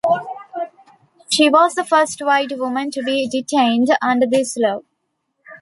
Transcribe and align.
She 1.29 1.47
was 1.49 1.75
the 1.75 1.83
first 1.83 2.21
white 2.23 2.57
woman 2.57 2.89
to 2.89 3.03
be 3.03 3.29
detained 3.29 3.89
under 4.01 4.25
this 4.25 4.57
law. 4.57 4.79